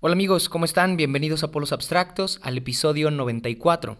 [0.00, 0.96] Hola amigos, ¿cómo están?
[0.96, 3.96] Bienvenidos a Polos Abstractos al episodio 94.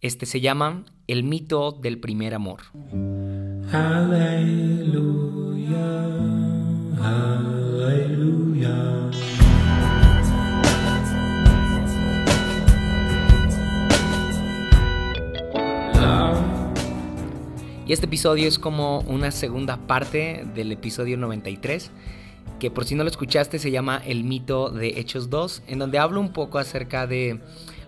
[0.00, 2.62] Este se llama El mito del primer amor.
[3.70, 4.96] Aleluya,
[7.02, 8.74] aleluya.
[17.86, 21.90] Y este episodio es como una segunda parte del episodio 93
[22.58, 25.98] que por si no lo escuchaste se llama El mito de Hechos 2, en donde
[25.98, 27.40] hablo un poco acerca de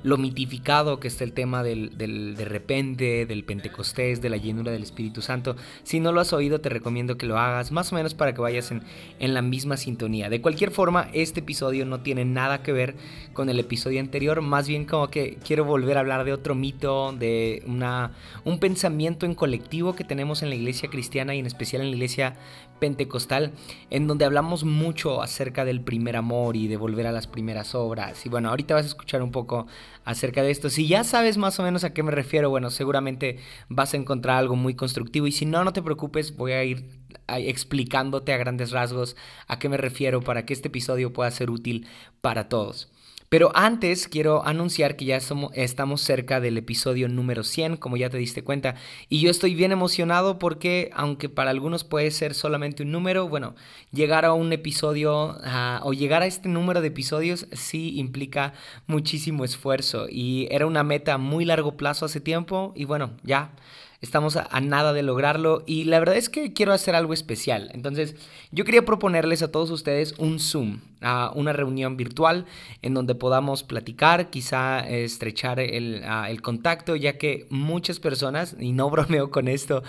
[0.03, 4.83] lo mitificado que está el tema del, de repente, del Pentecostés, de la llenura del
[4.83, 5.57] Espíritu Santo.
[5.83, 8.41] Si no lo has oído, te recomiendo que lo hagas, más o menos para que
[8.41, 8.83] vayas en,
[9.19, 10.31] en la misma sintonía.
[10.31, 12.95] De cualquier forma, este episodio no tiene nada que ver
[13.33, 17.13] con el episodio anterior, más bien como que quiero volver a hablar de otro mito,
[17.13, 18.13] de una,
[18.45, 21.97] un pensamiento en colectivo que tenemos en la iglesia cristiana y en especial en la
[21.97, 22.37] iglesia
[22.81, 23.53] pentecostal,
[23.91, 28.27] en donde hablamos mucho acerca del primer amor y de volver a las primeras obras.
[28.27, 29.67] Y bueno, ahorita vas a escuchar un poco
[30.05, 30.71] acerca de esto.
[30.71, 34.39] Si ya sabes más o menos a qué me refiero, bueno, seguramente vas a encontrar
[34.39, 36.89] algo muy constructivo y si no, no te preocupes, voy a ir
[37.29, 41.87] explicándote a grandes rasgos a qué me refiero para que este episodio pueda ser útil
[42.21, 42.91] para todos.
[43.31, 48.11] Pero antes quiero anunciar que ya somos, estamos cerca del episodio número 100, como ya
[48.11, 48.75] te diste cuenta.
[49.09, 53.55] Y yo estoy bien emocionado porque, aunque para algunos puede ser solamente un número, bueno,
[53.93, 55.39] llegar a un episodio
[55.83, 58.53] o llegar a este número de episodios sí implica
[58.89, 60.09] muchísimo esfuerzo.
[60.11, 62.73] Y era una meta a muy largo plazo hace tiempo.
[62.75, 63.53] Y bueno, ya
[64.01, 67.71] Estamos a, nada de lograrlo y la verdad es que quiero hacer algo especial.
[67.75, 68.15] Entonces,
[68.51, 72.47] yo quería proponerles a todos ustedes un Zoom, a una reunión virtual
[72.83, 78.91] en donde podamos platicar, quizá estrechar el, el contacto, ya que muchas personas, y no
[78.91, 79.83] bromeo con esto,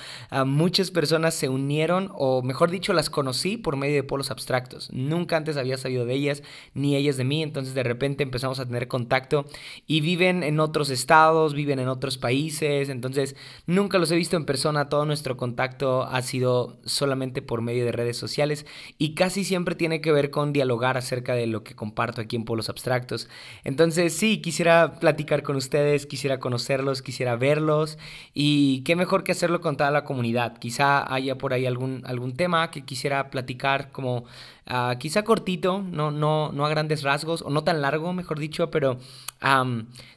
[0.45, 4.89] muchas personas se unieron, o mejor dicho, las conocí por medio de polos abstractos.
[4.91, 8.65] Nunca antes había sabido de ellas, ni ellas de mí, entonces de repente empezamos a
[8.65, 9.45] tener contacto
[9.87, 14.45] y viven en otros estados, viven en otros países, entonces nunca los he visto en
[14.45, 18.65] persona, todo nuestro contacto ha sido solamente por medio de redes sociales
[18.97, 22.45] y casi siempre tiene que ver con dialogar acerca de lo que comparto aquí en
[22.45, 23.29] Polos Abstractos.
[23.63, 27.97] Entonces sí, quisiera platicar con ustedes, quisiera conocerlos, quisiera verlos
[28.33, 30.57] y qué mejor que hacerlo con toda la comunidad.
[30.57, 34.25] Quizá haya por ahí algún, algún tema que quisiera platicar como
[34.73, 38.69] Ah, quizá cortito, no, no, no a grandes rasgos, o no tan largo, mejor dicho,
[38.71, 38.99] pero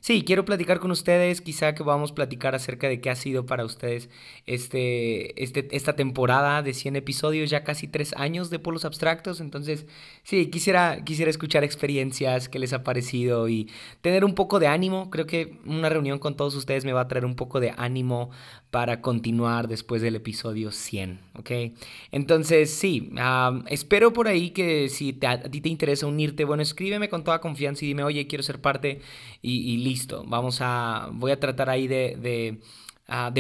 [0.01, 3.47] sí, quiero platicar con ustedes, quizá que vamos a platicar acerca de qué ha sido
[3.47, 4.11] para ustedes
[4.47, 9.87] este, este, esta temporada de 100 episodios, ya casi tres años de Polos Abstractos, entonces
[10.25, 10.74] sí, quisiera,
[11.05, 13.71] quisiera escuchar experiencias, qué les ha parecido y
[14.01, 17.09] tener un poco de ánimo, creo que una reunión con todos ustedes me va a
[17.09, 18.31] traer un poco de ánimo
[18.71, 21.51] para continuar después del episodio 100, ¿ok?
[22.11, 23.13] Entonces sí,
[23.69, 27.85] espero por ahí que si a ti te interesa unirte, bueno, escríbeme con toda confianza
[27.85, 29.01] y dime, oye, quiero ser parte
[29.43, 30.25] y, listo.
[30.27, 32.59] Vamos a, voy a tratar ahí de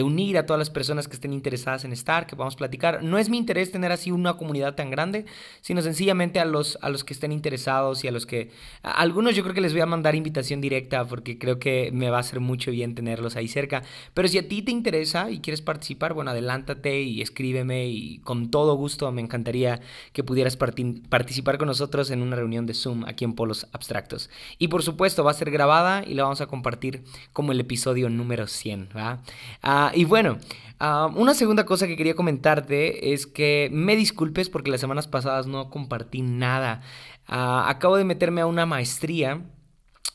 [0.03, 3.03] unir a todas las personas que estén interesadas en estar, que a platicar.
[3.03, 5.25] No es mi interés tener así una comunidad tan grande,
[5.63, 8.51] sino sencillamente a los, a los que estén interesados y a los que...
[8.83, 12.19] Algunos yo creo que les voy a mandar invitación directa porque creo que me va
[12.19, 13.83] a hacer mucho bien tenerlos ahí cerca.
[14.13, 18.51] Pero si a ti te interesa y quieres participar, bueno, adelántate y escríbeme y con
[18.51, 19.81] todo gusto me encantaría
[20.13, 24.31] que pudieras participar con nosotros en una reunión de Zoom aquí en Polos Abstractos.
[24.59, 28.11] Y por supuesto va a ser grabada y la vamos a compartir como el episodio
[28.11, 29.23] número 100, ¿va?
[29.63, 30.39] Ah, y bueno,
[30.79, 35.47] ah, una segunda cosa que quería comentarte es que me disculpes porque las semanas pasadas
[35.47, 36.83] no compartí nada.
[37.27, 39.43] Ah, acabo de meterme a una maestría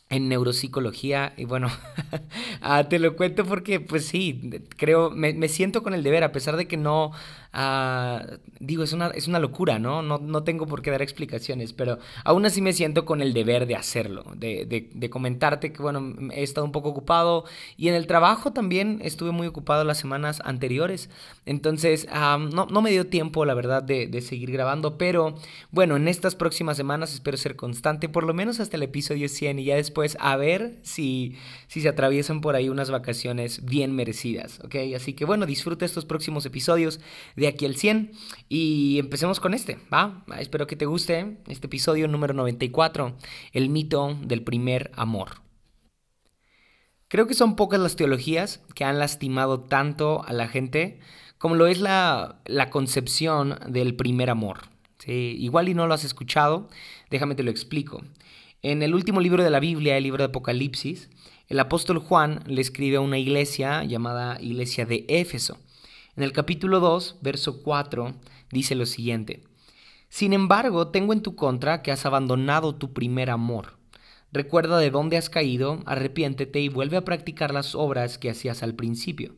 [0.09, 1.69] en neuropsicología y bueno,
[2.89, 6.57] te lo cuento porque pues sí, creo, me, me, siento con el deber, a pesar
[6.57, 7.11] de que no,
[7.51, 8.27] Ah,
[8.59, 10.03] digo, es una, es una locura, ¿no?
[10.03, 10.19] ¿no?
[10.19, 10.43] ¿no?
[10.43, 14.23] tengo por qué dar explicaciones, pero aún así me siento con el deber de hacerlo,
[14.35, 17.45] de, de, comentarte que, bueno, he estado un poco ocupado
[17.75, 21.09] y en el trabajo también estuve muy ocupado las semanas anteriores,
[21.47, 25.33] entonces no, no, me dio tiempo, la verdad, de, de, seguir grabando, pero
[25.71, 29.57] bueno, en estas próximas semanas espero ser constante, por lo menos hasta el episodio 100
[29.57, 31.35] y ya después a ver si,
[31.67, 34.75] si se atraviesan por ahí unas vacaciones bien merecidas, ¿ok?
[34.95, 36.99] Así que bueno, disfruta estos próximos episodios
[37.39, 38.11] de aquí al 100.
[38.47, 40.23] Y empecemos con este, ¿va?
[40.37, 43.15] Espero que te guste este episodio número 94,
[43.53, 45.41] el mito del primer amor.
[47.07, 50.99] Creo que son pocas las teologías que han lastimado tanto a la gente
[51.39, 54.69] como lo es la, la concepción del primer amor.
[55.07, 56.69] Igual y no lo has escuchado,
[57.09, 58.03] déjame te lo explico.
[58.61, 61.09] En el último libro de la Biblia, el libro de Apocalipsis,
[61.47, 65.57] el apóstol Juan le escribe a una iglesia llamada Iglesia de Éfeso.
[66.15, 68.15] En el capítulo 2, verso 4,
[68.51, 69.43] dice lo siguiente.
[70.09, 73.77] Sin embargo, tengo en tu contra que has abandonado tu primer amor.
[74.31, 78.75] Recuerda de dónde has caído, arrepiéntete y vuelve a practicar las obras que hacías al
[78.75, 79.35] principio.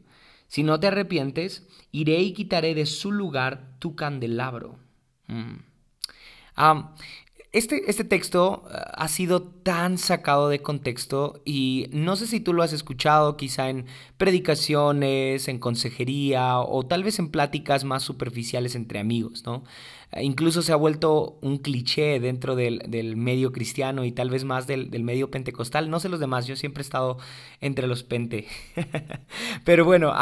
[0.48, 4.80] Si no te arrepientes, iré y quitaré de su lugar tu candelabro.
[5.28, 5.60] Mm.
[6.58, 6.96] Ah,
[7.52, 12.54] este, este, texto ah, ha sido tan sacado de contexto y no sé si tú
[12.54, 13.86] lo has escuchado quizá en
[14.18, 19.64] predicaciones, en consejería o tal vez en pláticas más superficiales entre amigos, ¿no?
[20.12, 22.82] Eh, incluso se ha vuelto un cliché dentro del,
[23.16, 25.90] medio cristiano y tal vez más del, medio pentecostal.
[25.90, 27.18] No sé los demás, yo siempre he estado
[27.60, 28.48] entre los pente.
[29.64, 30.14] Pero bueno,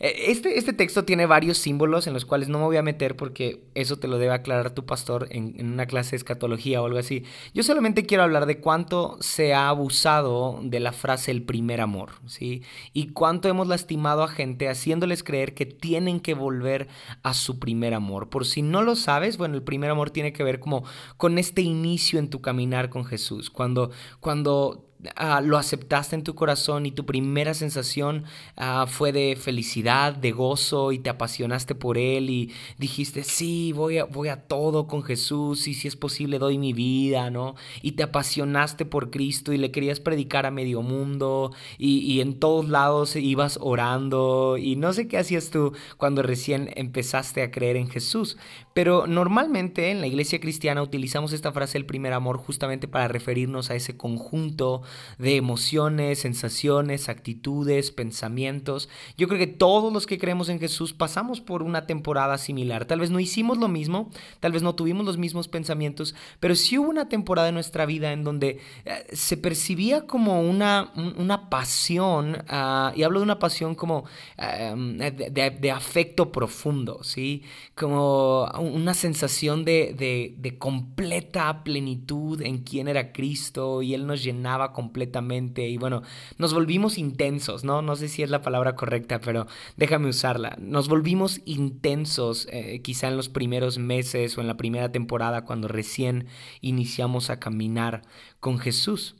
[0.00, 3.16] e, este, este texto tiene varios símbolos en los cuales no me voy a meter
[3.16, 6.86] porque eso te lo debe aclarar tu pastor en, en una clase de escatología o
[6.86, 7.24] algo así.
[7.52, 12.12] Yo solamente quiero hablar de cuánto se ha abusado de la frase el primer amor,
[12.26, 12.62] ¿sí?
[12.92, 16.88] Y cuánto hemos lastimado a gente haciéndoles creer que tienen que volver
[17.22, 18.28] a su primer amor.
[18.28, 20.84] Por si no lo sabes, bueno, el primer amor tiene que ver como
[21.16, 23.90] con este inicio en tu caminar con Jesús, cuando,
[24.20, 24.84] cuando
[25.16, 28.24] Ah, lo aceptaste en tu corazón y tu primera sensación
[28.56, 33.98] ah, fue de felicidad, de gozo y te apasionaste por Él y dijiste, sí, voy
[33.98, 37.54] a, voy a todo con Jesús y si es posible doy mi vida, ¿no?
[37.82, 42.38] Y te apasionaste por Cristo y le querías predicar a medio mundo y, y en
[42.38, 47.76] todos lados ibas orando y no sé qué hacías tú cuando recién empezaste a creer
[47.76, 48.38] en Jesús,
[48.74, 53.70] pero normalmente en la iglesia cristiana utilizamos esta frase el primer amor justamente para referirnos
[53.70, 54.82] a ese conjunto
[55.18, 58.88] de emociones, sensaciones, actitudes, pensamientos.
[59.16, 62.84] Yo creo que todos los que creemos en Jesús pasamos por una temporada similar.
[62.84, 64.10] Tal vez no hicimos lo mismo,
[64.40, 68.12] tal vez no tuvimos los mismos pensamientos, pero sí hubo una temporada en nuestra vida
[68.12, 73.74] en donde eh, se percibía como una, una pasión, ah, y hablo de una pasión
[73.76, 74.04] como
[74.36, 77.42] em, de, afecto profundo, ¿sí?
[77.74, 84.72] Como una sensación de, de completa plenitud en quién era Cristo y Él nos llenaba
[84.72, 86.02] completamente y bueno,
[86.38, 87.82] nos volvimos intensos, ¿no?
[87.82, 89.46] No sé si es la palabra correcta, pero
[89.76, 90.56] déjame usarla.
[90.60, 95.68] Nos volvimos intensos eh, quizá en los primeros meses o en la primera temporada cuando
[95.68, 96.26] recién
[96.60, 98.02] iniciamos a caminar
[98.40, 99.16] con Jesús.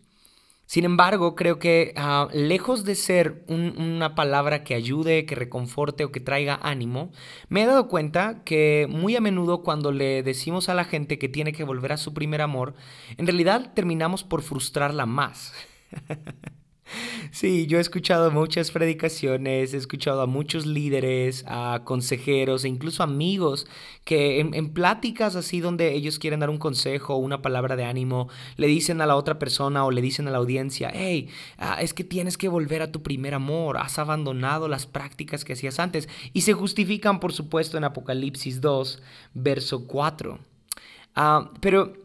[0.74, 6.10] Sin embargo, creo que ah, lejos de ser una palabra que ayude, que reconforte o
[6.10, 7.12] que traiga ánimo,
[7.48, 11.28] me he dado cuenta que muy a menudo cuando le decimos a la gente que
[11.28, 12.74] tiene que volver a su primer amor,
[13.18, 15.52] en realidad terminamos por frustrarla más.
[17.30, 23.02] Sí, yo he escuchado muchas predicaciones, he escuchado a muchos líderes, a consejeros e incluso
[23.02, 23.66] amigos
[24.04, 28.28] que en, pláticas así donde ellos quieren dar un consejo o una palabra de ánimo,
[28.56, 31.28] le dicen a la otra persona o le dicen a la audiencia, hey,
[31.58, 35.54] ah, es que tienes que volver a tu primer amor, has abandonado las prácticas que
[35.54, 36.08] hacías antes.
[36.32, 39.02] Y se justifican, por supuesto, en Apocalipsis 2,
[39.32, 40.38] verso 4.
[41.16, 42.03] Ah, pero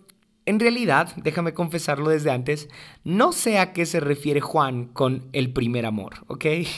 [0.50, 2.70] en realidad, déjame confesarlo desde antes,
[3.04, 6.46] no sé a qué se refiere Juan con el primer amor, ¿ok?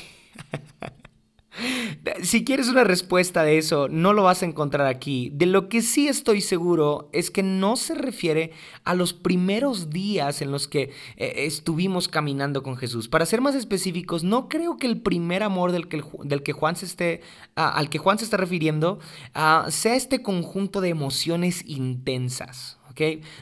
[2.24, 5.32] Si quieres una respuesta de eso, no lo vas a encontrar aquí.
[5.34, 8.54] De lo que sí estoy seguro es que no se refiere
[8.86, 13.10] a los primeros días en los que eh, estuvimos caminando con Jesús.
[13.10, 16.78] Para ser más específicos, no creo que el primer amor del que, del que Juan
[16.78, 17.22] se esté,
[17.56, 19.00] al que Juan se está refiriendo
[19.34, 22.81] ah, sea este conjunto de emociones intensas.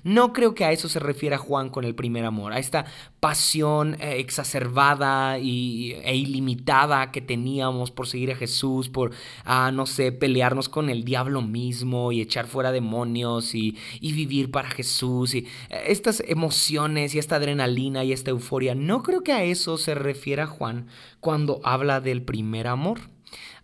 [0.04, 2.86] No creo que a eso se refiera Juan con el primer amor, a esta
[3.20, 9.12] pasión eh, exacerbada y, e ilimitada que teníamos por seguir a Jesús, por,
[9.46, 13.78] ah, no sé, pelearnos con el diablo mismo y echar fuera demonios y,
[14.20, 18.76] vivir para Jesús y eh, estas emociones y esta adrenalina y esta euforia.
[18.76, 20.88] No creo que a eso se refiera Juan
[21.20, 23.00] cuando habla del primer amor.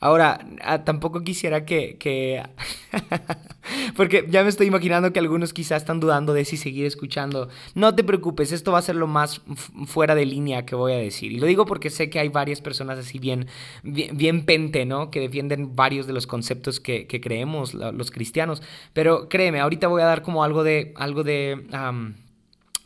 [0.06, 2.44] Ahora, ah, tampoco quisiera que...
[3.98, 7.50] porque ya me estoy imaginando que algunos quizás están dudando de si seguir escuchando.
[7.74, 9.42] No te preocupes, esto va a ser lo más
[9.88, 11.32] fuera de línea que voy a decir.
[11.32, 13.48] Y lo digo porque sé que hay varias personas así bien,
[13.82, 15.10] bien, pente, ¿no?
[15.10, 18.62] Que defienden varios de los conceptos que, creemos los cristianos.
[18.94, 20.94] Pero créeme, ahorita voy a dar como algo de...
[20.98, 21.66] Algo de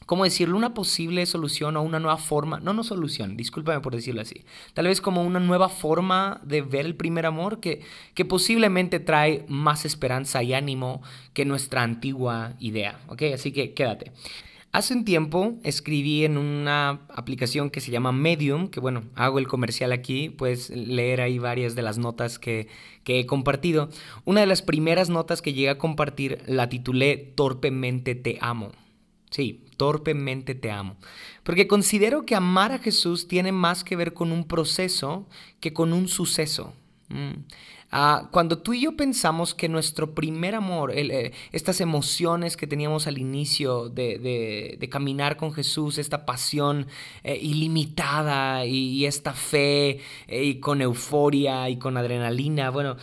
[0.09, 0.57] ¿cómo decirlo?
[0.57, 4.87] Una posible solución o una nueva forma, no, no solución, discúlpame por decirlo así, tal
[4.87, 7.83] vez como una nueva forma de ver el primer amor que,
[8.15, 13.21] que posiblemente trae más esperanza y ánimo que nuestra antigua idea, ¿ok?
[13.35, 14.11] Así que quédate.
[14.71, 19.47] Hace un tiempo escribí en una aplicación que se llama Medium, que bueno, hago el
[19.47, 22.67] comercial aquí, puedes leer ahí varias de las notas que,
[23.03, 23.89] que he compartido.
[24.25, 28.71] Una de las primeras notas que llegué a compartir la titulé Torpemente te amo.
[29.29, 30.97] Sí, torpemente te amo.
[31.43, 35.25] Porque considero que amar a Jesús tiene más que ver con un proceso
[35.61, 36.73] que con un suceso.
[37.07, 37.45] Mm.
[37.91, 43.07] Ah, cuando tú y yo pensamos que nuestro primer amor, eh, estas emociones que teníamos
[43.07, 46.87] al inicio de, caminar con Jesús, esta pasión
[47.23, 52.97] eh, ilimitada y, esta fe eh, y con euforia y con adrenalina, bueno,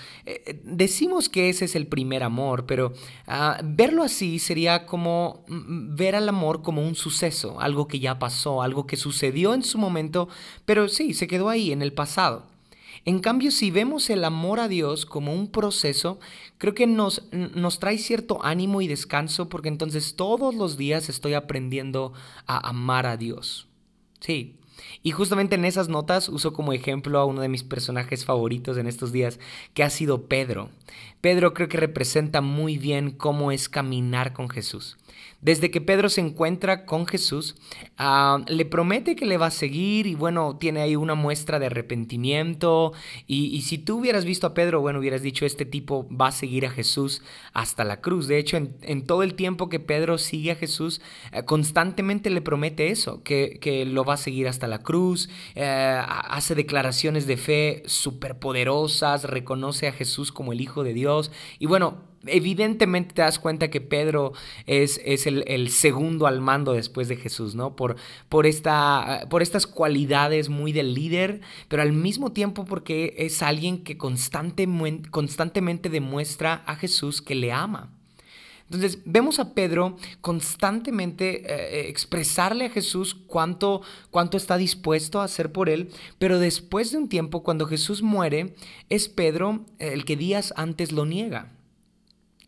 [0.62, 2.92] decimos que ese es el primer amor, pero
[3.26, 7.98] ah, verlo así sería como mm, mm, ver al amor como un suceso, algo que
[7.98, 10.28] ya pasó, algo que sucedió en su momento,
[10.64, 12.55] pero sí, se quedó ahí en el pasado.
[13.04, 16.18] En cambio, si vemos el amor a Dios como un proceso,
[16.58, 21.34] creo que nos, nos trae cierto ánimo y descanso porque entonces todos los días estoy
[21.34, 22.12] aprendiendo
[22.46, 23.68] a amar a Dios.
[24.20, 24.56] Sí.
[25.02, 28.86] Y justamente en esas notas uso como ejemplo a uno de mis personajes favoritos en
[28.86, 29.38] estos días,
[29.72, 30.70] que ha sido Pedro.
[31.20, 34.98] Pedro creo que representa muy bien cómo es caminar con Jesús.
[35.40, 37.56] Desde que Pedro se encuentra con Jesús,
[37.98, 41.66] ah, le promete que le va a seguir y bueno, tiene ahí una muestra de
[41.66, 42.92] arrepentimiento.
[43.26, 46.66] Y, si tú hubieras visto a Pedro, bueno, hubieras dicho, este tipo va a seguir
[46.66, 48.28] a Jesús hasta la cruz.
[48.28, 51.00] De hecho, en, todo el tiempo que Pedro sigue a Jesús,
[51.32, 56.54] eh, constantemente le promete eso, que, lo va a seguir hasta la cruz, eh, hace
[56.54, 61.30] declaraciones de fe superpoderosas, reconoce a Jesús como el Hijo de Dios.
[61.58, 64.32] Y bueno, evidentemente te das cuenta que Pedro
[64.66, 67.76] es, es el, segundo al mando después de Jesús, ¿no?
[67.76, 67.96] Por,
[68.28, 73.82] por, esta, por estas cualidades muy del líder, pero al mismo tiempo porque es alguien
[73.82, 77.90] que constantemente, constantemente demuestra a Jesús que le ama.
[78.68, 85.52] Entonces vemos a Pedro constantemente eh, expresarle a Jesús cuánto, cuánto está dispuesto a hacer
[85.52, 88.54] por él, pero después de un tiempo, cuando Jesús muere,
[88.88, 91.52] es Pedro el que días antes lo niega.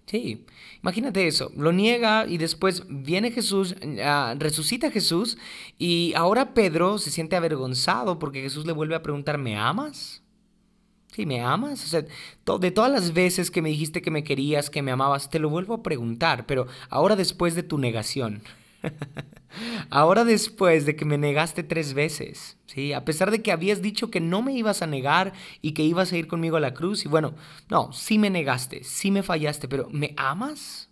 [0.09, 0.47] Sí,
[0.83, 5.37] imagínate eso, lo niega y después viene Jesús, ah, resucita Jesús
[5.77, 10.23] y ahora Pedro se siente avergonzado porque Jesús le vuelve a preguntar, ¿me amas?
[11.13, 11.85] Sí, ¿me amas?
[11.85, 12.05] O sea,
[12.59, 15.51] de todas las veces que me dijiste que me querías, que me amabas, te lo
[15.51, 18.43] vuelvo a preguntar, pero ahora después de tu negación.
[19.91, 22.93] Ahora después de que me negaste tres veces, ¿sí?
[22.93, 26.13] A pesar de que habías dicho que no me ibas a negar y que ibas
[26.13, 27.35] a ir conmigo a la cruz, y bueno,
[27.69, 30.89] no, sí me negaste, sí me fallaste, pero ¿me amas?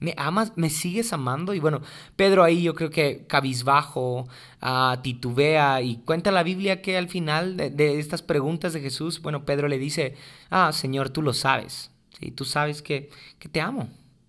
[0.00, 0.52] ¿Me amas?
[0.56, 1.54] ¿Me sigues amando?
[1.54, 1.82] Y bueno,
[2.14, 4.28] Pedro ahí yo creo que cabizbajo,
[4.62, 9.44] uh, titubea y cuenta la Biblia que al final de, estas preguntas de Jesús, bueno,
[9.44, 10.14] Pedro le dice,
[10.50, 12.30] ah, Señor, tú lo sabes, ¿sí?
[12.30, 13.10] Tú sabes que,
[13.40, 13.88] que te amo,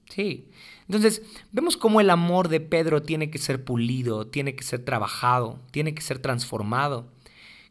[0.09, 0.49] sí.
[0.89, 5.59] Entonces, vemos cómo el amor de Pedro tiene que ser pulido, tiene que ser trabajado,
[5.69, 7.05] tiene que ser transformado.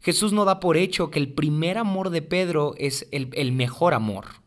[0.01, 3.93] Jesús no da por hecho que el primer amor de Pedro es el, el mejor
[3.93, 4.38] amor.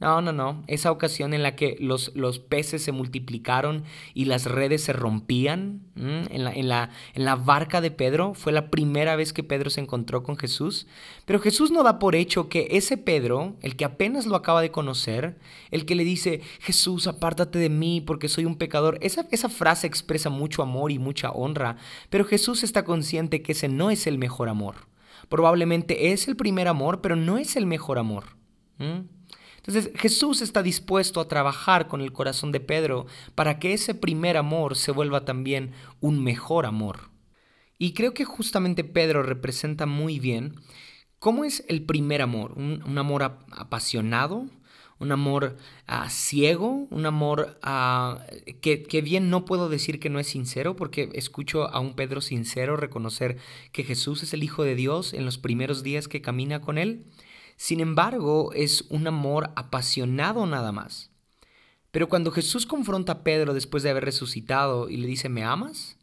[0.00, 0.64] No, no, no.
[0.66, 5.82] Esa ocasión en la que los, los peces se multiplicaron y las redes se rompían
[5.94, 9.68] en, la, en, la, en la barca de Pedro fue la primera vez que Pedro
[9.68, 10.86] se encontró con Jesús.
[11.26, 14.70] Pero Jesús no da por hecho que ese Pedro, el que apenas lo acaba de
[14.70, 15.36] conocer,
[15.70, 19.86] el que le dice, Jesús, apártate de mí porque soy un pecador, esa, esa frase
[19.86, 21.76] expresa mucho amor y mucha honra.
[22.08, 24.76] Pero Jesús está consciente que ese no es el mejor amor.
[25.28, 28.24] Probablemente es el primer amor, pero no es el mejor amor.
[29.70, 34.36] Entonces Jesús está dispuesto a trabajar con el corazón de Pedro para que ese primer
[34.36, 37.10] amor se vuelva también un mejor amor.
[37.78, 40.56] Y creo que justamente Pedro representa muy bien
[41.20, 44.46] cómo es el primer amor, un, amor apasionado,
[44.98, 48.26] un amor ah, ciego, un amor ah,
[48.60, 52.22] que, que, bien no puedo decir que no es sincero, porque escucho a un Pedro
[52.22, 53.36] sincero reconocer
[53.70, 57.06] que Jesús es el Hijo de Dios en los primeros días que camina con él,
[57.60, 61.10] sin embargo, es un amor apasionado nada más.
[61.90, 65.98] Pero cuando Jesús confronta a Pedro después de haber resucitado y le dice, ¿me amas?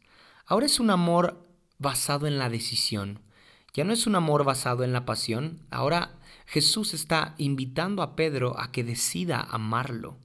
[0.46, 1.44] Ahora es un amor
[1.76, 3.18] basado en la decisión.
[3.74, 5.66] Ya no es un amor basado en la pasión.
[5.72, 10.16] Ahora Jesús está invitando a Pedro a que decida amarlo.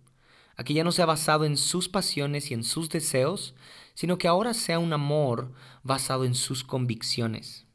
[0.55, 3.55] A que ya no sea basado en sus pasiones y en sus deseos,
[3.95, 7.65] sino que ahora sea un amor basado en sus convicciones.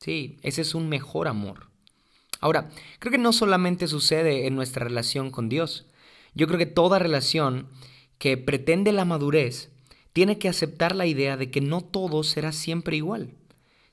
[0.00, 1.73] Sí, ese es un mejor amor.
[2.44, 5.86] Ahora, creo que no solamente sucede en nuestra relación con Dios.
[6.34, 7.68] Yo creo que toda relación
[8.18, 9.70] que pretende la madurez
[10.12, 13.32] tiene que aceptar la idea de que no todo será siempre igual,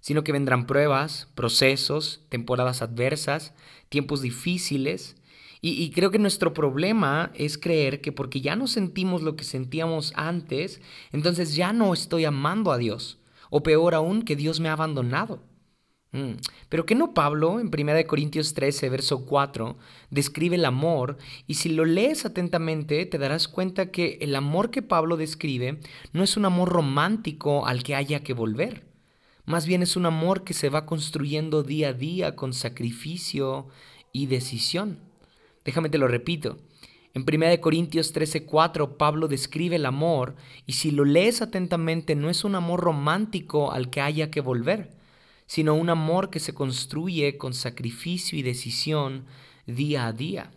[0.01, 3.53] sino que vendrán pruebas, procesos, temporadas adversas,
[3.88, 5.15] tiempos difíciles.
[5.62, 10.12] Y, creo que nuestro problema es creer que porque ya no sentimos lo que sentíamos
[10.17, 10.81] antes,
[11.13, 13.17] entonces ya no estoy amando a Dios.
[13.50, 15.41] O peor aún, que Dios me ha abandonado.
[16.12, 16.34] Mm.
[16.68, 19.77] Pero que no Pablo, en 1 Corintios 13, verso 4,
[20.10, 24.82] describe el amor, y si lo lees atentamente te darás cuenta que el amor que
[24.82, 25.80] Pablo describe
[26.12, 28.84] no es un amor romántico al que haya que volver,
[29.46, 33.68] más bien es un amor que se va construyendo día a día con sacrificio
[34.13, 35.00] y decisión.
[35.65, 36.58] Déjame te lo repito.
[37.13, 42.44] En 1 Corintios 13:4 Pablo describe el amor y si lo lees atentamente no es
[42.44, 44.91] un amor romántico al que haya que volver,
[45.51, 49.25] sino un amor que se construye con sacrificio y decisión
[49.65, 50.50] día a día.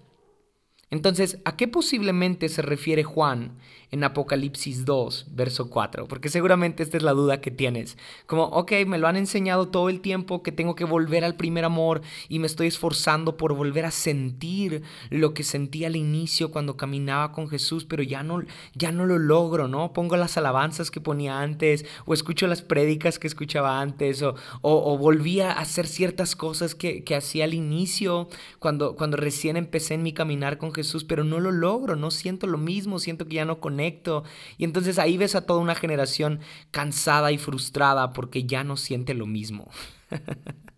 [0.89, 3.59] Entonces, ¿a qué posiblemente se refiere Juan
[3.95, 7.97] en Apocalipsis 2, verso 4, porque seguramente esta es la duda que tienes.
[8.27, 11.65] Como, ok, me lo han enseñado todo el tiempo que tengo que volver al primer
[11.65, 16.77] amor y me estoy esforzando por volver a sentir lo que sentí al inicio cuando
[16.77, 18.43] caminaba con Jesús, pero ya no,
[18.75, 19.93] ya no lo logro, ¿no?
[19.93, 24.99] Pongo las alabanzas que ponía antes o escucho las prédicas que escuchaba antes o, o,
[24.99, 30.03] volví a hacer ciertas cosas que, que hacía al inicio cuando, cuando recién empecé en
[30.03, 33.45] mi caminar con Jesús, pero no lo logro, no siento lo mismo, siento que ya
[33.45, 33.84] no conecto
[34.59, 39.15] y entonces ahí ves a toda una generación cansada y frustrada porque ya no siente
[39.15, 39.71] lo mismo.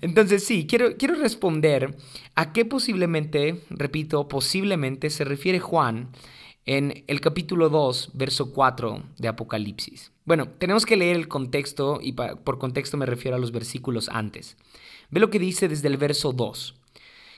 [0.00, 1.96] Entonces sí, quiero, quiero responder
[2.34, 6.10] a qué posiblemente, repito, posiblemente se refiere Juan
[6.66, 10.12] en el capítulo 2, verso 4 de Apocalipsis.
[10.24, 14.56] Bueno, tenemos que leer el contexto y por contexto me refiero a los versículos antes.
[15.10, 16.74] Ve lo que dice desde el verso 2.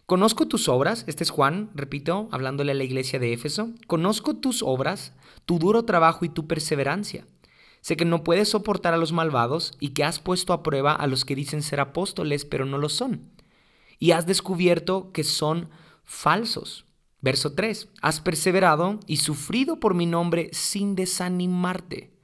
[0.06, 4.62] Conozco tus obras, este es Juan, repito, hablándole a la iglesia de Éfeso, conozco tus
[4.62, 5.12] obras,
[5.46, 7.26] tu duro trabajo y tu perseverancia.
[7.80, 11.08] Sé que no puedes soportar a los malvados y que has puesto a prueba a
[11.08, 13.32] los que dicen ser apóstoles, pero no lo son.
[13.98, 15.70] Y has descubierto que son
[16.04, 16.84] falsos.
[17.20, 17.88] Verso 3.
[18.00, 22.15] Has perseverado y sufrido por mi nombre sin desanimarte.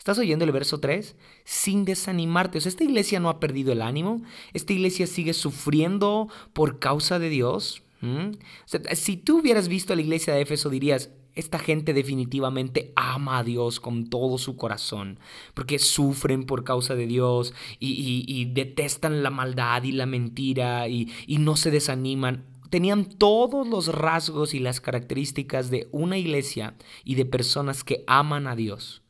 [0.00, 1.14] ¿Estás oyendo el verso 3?
[1.44, 2.56] Sin desanimarte.
[2.56, 4.22] O sea, esta iglesia no ha perdido el ánimo.
[4.54, 7.82] Esta iglesia sigue sufriendo por causa de Dios.
[8.94, 13.44] si tú hubieras visto a la iglesia de Éfeso, dirías, esta gente definitivamente ama a
[13.44, 15.20] Dios con todo su corazón,
[15.52, 21.56] porque sufren por causa de Dios y, detestan la maldad y la mentira y no
[21.56, 27.82] se desaniman tenían todos los rasgos y las características de una iglesia y de personas
[27.82, 29.02] que aman a Dios.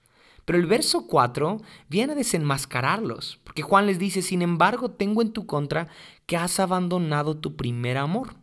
[0.51, 5.33] Pero el verso 4 viene a desenmascararlos, porque Juan les dice, sin embargo, tengo en
[5.33, 5.87] tu contra
[6.27, 8.35] que has abandonado tu primer amor.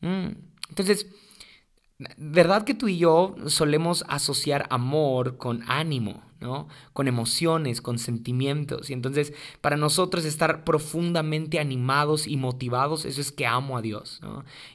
[0.00, 0.28] Mm,
[0.70, 1.08] entonces,
[2.16, 6.22] ¿verdad que tú y yo solemos asociar amor con ánimo?
[6.92, 8.88] Con emociones, con sentimientos.
[8.88, 14.20] Y entonces, para nosotros estar profundamente animados y motivados, eso es que amo a Dios,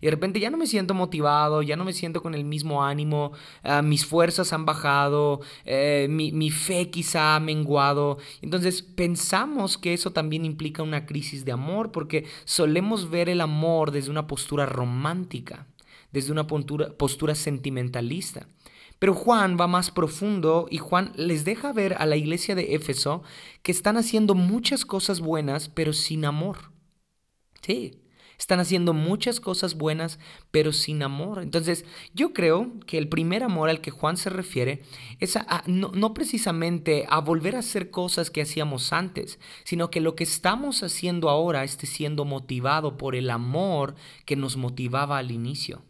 [0.02, 2.84] Y de repente ya no me siento motivado, ya no me siento con el mismo
[2.84, 3.32] ánimo,
[3.64, 8.18] ah, mis fuerzas han bajado, eh, mi, mi fe quizá ha menguado.
[8.42, 13.92] Entonces, pensamos que eso también implica una crisis de amor, porque solemos ver el amor
[13.92, 15.68] desde una postura romántica,
[16.12, 18.48] desde una postura, postura sentimentalista.
[19.00, 23.24] Pero Juan va más profundo y Juan les deja ver a la iglesia de Éfeso
[23.62, 26.72] que están haciendo muchas cosas buenas, pero sin amor.
[27.62, 28.06] Sí,
[28.38, 30.20] están haciendo muchas cosas buenas,
[30.52, 31.42] pero sin amor.
[31.42, 34.84] Entonces, yo creo que el primer amor al que Juan se refiere
[35.20, 40.24] es no, precisamente a volver a hacer cosas que hacíamos antes, sino que lo que
[40.24, 45.84] estamos haciendo ahora esté siendo motivado por el amor que nos motivaba al inicio.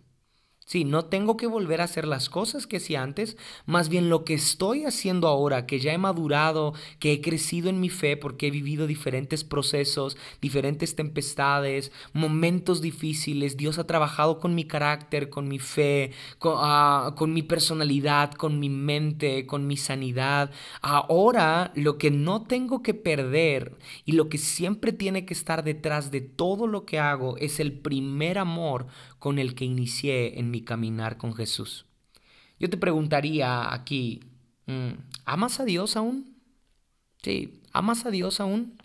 [0.68, 4.26] Sí, no tengo que volver a hacer las cosas que hacía antes, más bien lo
[4.26, 8.48] que estoy haciendo ahora, que ya he madurado, que he crecido en mi fe porque
[8.48, 13.58] he vivido diferentes procesos, diferentes tempestades, momentos difíciles.
[13.58, 18.60] Dios ha trabajado con mi carácter, con mi fe, con, ah, con mi personalidad, con
[18.60, 20.50] mi mente, con mi sanidad.
[20.82, 26.10] Ahora lo que no tengo que perder y lo que siempre tiene que estar detrás
[26.10, 28.88] de todo lo que hago es el primer amor
[29.26, 31.88] con el que inicié en mi caminar con Jesús.
[32.60, 34.20] Yo te preguntaría aquí,
[34.68, 34.92] mm,
[35.26, 36.38] ¿amas a Dios aún?
[37.24, 38.78] Sí, ¿amas a Dios aún?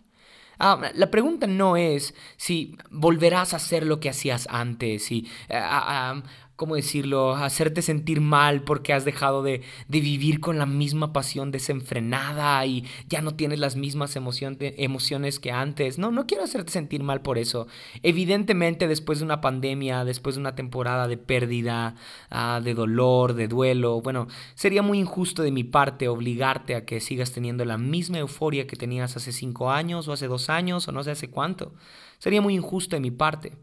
[0.58, 6.14] Ah, la pregunta no es si volverás a hacer lo que hacías antes, y ah,
[6.14, 6.22] ah,
[6.60, 12.66] ¿cómo decirlo?, hacerte sentir mal porque has dejado de, vivir con la misma pasión desenfrenada
[12.66, 15.96] y ya no tienes las mismas emociones que antes.
[15.96, 17.66] No, no quiero hacerte sentir mal por eso.
[18.02, 21.94] Evidentemente, después de una pandemia, después de una temporada de pérdida,
[22.28, 27.00] ah, de dolor, de duelo, bueno, sería muy injusto de mi parte obligarte a que
[27.00, 30.92] sigas teniendo la misma euforia que tenías hace cinco años o hace dos años o
[30.92, 31.72] no sé hace cuánto.
[32.18, 33.56] Sería muy injusto de mi parte.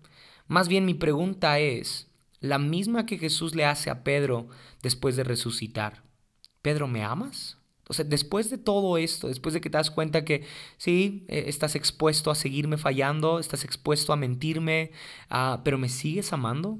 [0.48, 2.07] Más bien mi pregunta es,
[2.40, 4.48] la misma que Jesús le hace a Pedro
[4.82, 6.04] después de resucitar.
[6.62, 7.58] Pedro, ¿me amas?
[7.90, 10.46] O sea, después de todo esto, después de que te das cuenta que
[10.78, 14.92] sí, eh, estás expuesto a seguirme fallando, estás expuesto a mentirme,
[15.30, 16.80] ah, pero ¿me sigues amando?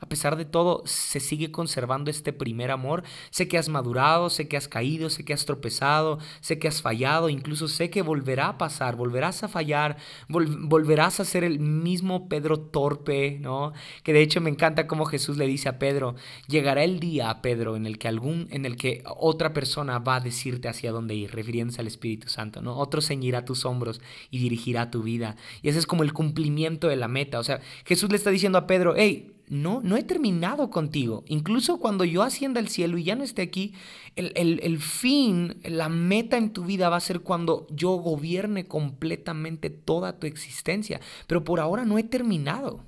[0.00, 3.04] A pesar de todo, se sigue conservando este primer amor.
[3.30, 6.80] Sé que has madurado, sé que has caído, sé que has tropezado, sé que has
[6.80, 12.30] fallado, incluso sé que volverá a pasar, volverás a fallar, volverás a ser el mismo
[12.30, 13.74] Pedro torpe, ¿no?
[14.02, 16.14] Que de hecho me encanta como Jesús le dice a Pedro,
[16.48, 20.20] llegará el día, Pedro, en el que algún en el que otra persona va a
[20.20, 22.78] decirte hacia dónde ir, refiriéndose al Espíritu Santo, ¿no?
[22.78, 25.36] Otro ceñirá tus hombros y dirigirá tu vida.
[25.60, 28.56] Y ese es como el cumplimiento de la meta, o sea, Jesús le está diciendo
[28.56, 31.24] a Pedro, hey, no, no he terminado contigo.
[31.26, 33.74] Incluso cuando yo ascienda al cielo y ya no esté aquí,
[34.14, 39.68] el, el, fin, la meta en tu vida va a ser cuando yo gobierne completamente
[39.68, 41.00] toda tu existencia.
[41.26, 42.84] Pero por ahora no he terminado.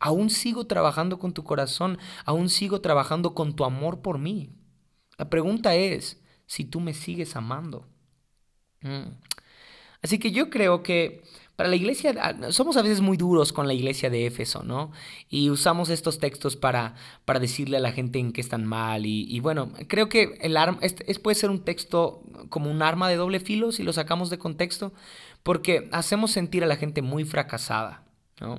[0.00, 4.50] Aún sigo trabajando con tu corazón, aún sigo trabajando con tu amor por mí.
[5.18, 7.86] La pregunta es si tú me sigues amando.
[8.80, 9.10] Mm.
[10.02, 11.22] Así que yo creo que
[11.56, 14.90] para la iglesia, ah, somos a veces muy duros con la iglesia de Éfeso, ¿no?
[15.28, 19.04] Y usamos estos textos para, para decirle a la gente en qué están mal.
[19.04, 20.80] Y, bueno, creo que el arma,
[21.22, 24.92] puede ser un texto como un arma de doble filo si lo sacamos de contexto,
[25.42, 28.02] porque hacemos sentir a la gente muy fracasada,
[28.40, 28.58] ¿no?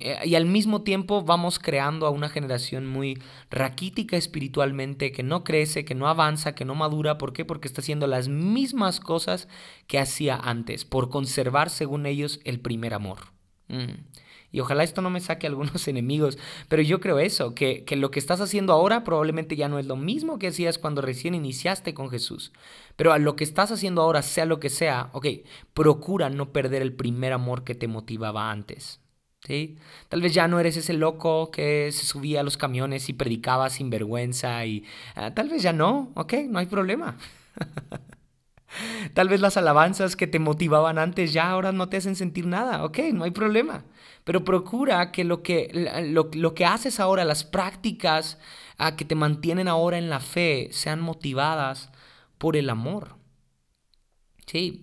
[0.00, 5.44] Eh, y al mismo tiempo vamos creando a una generación muy raquítica espiritualmente, que no
[5.44, 7.18] crece, que no avanza, que no madura.
[7.18, 7.44] ¿Por qué?
[7.44, 9.48] Porque está haciendo las mismas cosas
[9.86, 13.18] que hacía antes, por conservar, según ellos, el primer amor.
[13.68, 14.16] Mm.
[14.52, 18.10] Y ojalá esto no me saque algunos enemigos, pero yo creo eso, que, que, lo
[18.10, 21.92] que estás haciendo ahora probablemente ya no es lo mismo que hacías cuando recién iniciaste
[21.94, 22.52] con Jesús.
[22.96, 25.26] Pero a lo que estás haciendo ahora, sea lo que sea, ok,
[25.74, 29.00] procura no perder el primer amor que te motivaba antes.
[30.08, 33.70] Tal vez ya no eres ese loco que se subía a los camiones y predicaba
[33.70, 37.16] sin vergüenza y ah, tal vez ya no, ok, no hay problema.
[39.14, 42.84] tal vez las alabanzas que te motivaban antes ya ahora no te hacen sentir nada,
[42.84, 43.84] ok, no hay problema.
[44.24, 45.70] Pero procura que lo que,
[46.12, 48.38] lo, que haces ahora, las prácticas
[48.78, 51.90] ah, que te mantienen ahora en la fe, sean motivadas
[52.38, 53.15] por el amor.
[54.46, 54.82] Sí,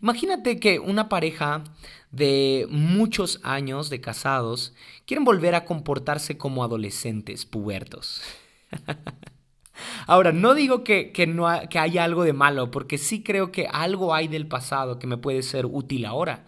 [0.00, 1.64] imagínate que una pareja
[2.10, 4.74] de muchos años de casados
[5.06, 8.22] quieren volver a comportarse como adolescentes pubertos.
[10.06, 14.14] Ahora, no digo que, no que haya algo de malo, porque sí creo que algo
[14.14, 16.44] hay del pasado que me puede ser útil ahora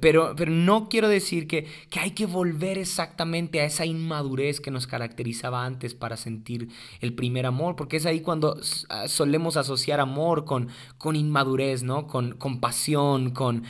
[0.00, 4.70] pero, pero no quiero decir que, que hay que volver exactamente a esa inmadurez que
[4.70, 6.68] nos caracterizaba antes para sentir
[7.00, 12.06] el primer amor, porque es ahí cuando ah, solemos asociar amor con, con inmadurez, ¿no?
[12.06, 13.64] Con, con pasión, con,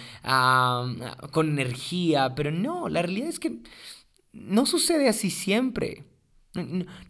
[1.30, 3.60] con energía, pero no, la realidad es que
[4.32, 6.04] no sucede así siempre.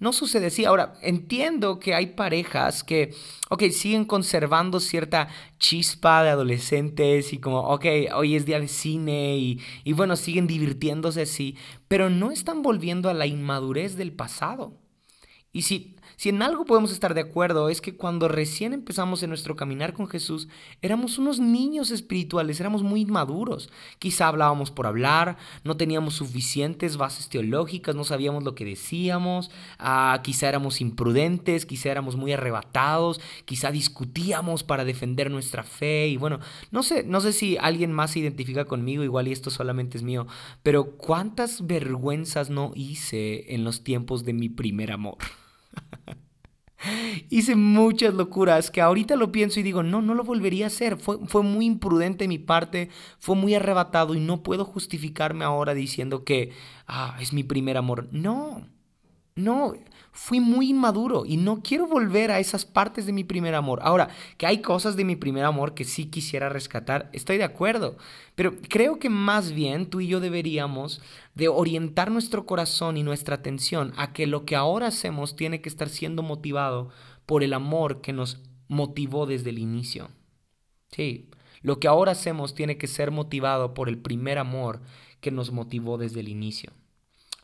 [0.01, 0.67] No, sucede así.
[0.67, 3.15] Ahora, entiendo que hay parejas que,
[3.49, 9.39] ok, siguen conservando cierta chispa de adolescentes y como, ok, hoy es día de cine
[9.39, 11.57] y, y bueno, siguen divirtiéndose así,
[11.89, 14.79] pero no están volviendo a la inmadurez del pasado.
[15.53, 19.31] Y si si en algo podemos estar de acuerdo es que cuando recién empezamos en
[19.31, 20.49] nuestro caminar con Jesús,
[20.83, 23.71] éramos unos niños espirituales, éramos muy inmaduros.
[23.99, 30.21] Quizá hablábamos por hablar, no teníamos suficientes bases teológicas, no sabíamos lo que decíamos, ah,
[30.23, 36.41] quizá éramos imprudentes, quizá éramos muy arrebatados, quizá discutíamos para defender nuestra fe y bueno,
[36.71, 40.03] no sé, no sé si alguien más se identifica conmigo, igual y esto solamente es
[40.03, 40.27] mío,
[40.63, 45.19] pero cuántas vergüenzas no hice en los tiempos de mi primer amor.
[47.29, 50.97] Hice muchas locuras que ahorita lo pienso y digo, no, no lo volvería a hacer.
[50.97, 52.89] Fue, fue muy imprudente de mi parte,
[53.19, 56.53] fue muy arrebatado y no puedo justificarme ahora diciendo que
[56.87, 58.09] ah, es mi primer amor.
[58.13, 58.67] No,
[59.43, 59.75] no,
[60.13, 63.81] fui muy inmaduro y no quiero volver a esas partes de mi primer amor.
[63.83, 67.97] Ahora, que hay cosas de mi primer amor que sí quisiera rescatar, estoy de acuerdo,
[68.35, 71.01] pero creo que más bien tú y yo deberíamos
[71.35, 75.69] de orientar nuestro corazón y nuestra atención a que lo que ahora hacemos tiene que
[75.69, 76.91] estar siendo motivado
[77.27, 80.11] por el amor que nos motivó desde el inicio.
[80.91, 81.31] Sí,
[81.63, 84.81] lo que ahora hacemos tiene que ser motivado por el primer amor
[85.21, 86.73] que nos motivó desde el inicio.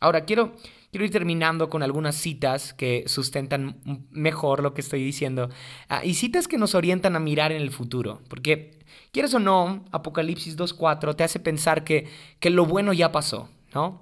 [0.07, 0.53] Ahora, quiero,
[0.92, 3.81] quiero ir terminando con algunas citas que sustentan
[4.12, 5.51] mejor lo que estoy diciendo.
[5.88, 8.21] Ah, y citas que nos orientan a mirar en el futuro.
[8.29, 8.79] Porque,
[9.11, 12.07] quieres o no, Apocalipsis 2.4 te hace pensar que,
[12.38, 14.01] que lo bueno ya pasó, ¿no?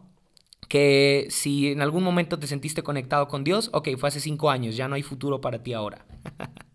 [0.69, 4.77] Que si en algún momento te sentiste conectado con Dios, ok, fue hace cinco años,
[4.77, 6.05] ya no hay futuro para ti ahora.